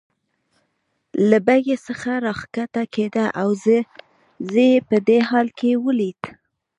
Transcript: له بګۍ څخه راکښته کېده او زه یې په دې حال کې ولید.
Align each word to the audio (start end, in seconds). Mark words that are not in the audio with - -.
له 1.29 1.37
بګۍ 1.47 1.75
څخه 1.87 2.11
راکښته 2.25 2.83
کېده 2.93 3.25
او 3.41 3.49
زه 3.63 3.77
یې 4.55 4.69
په 4.89 4.97
دې 5.07 5.19
حال 5.29 5.47
کې 5.59 5.69
ولید. 5.85 6.21